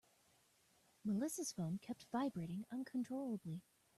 [1.03, 3.61] Melissa's phone kept vibrating uncontrollably.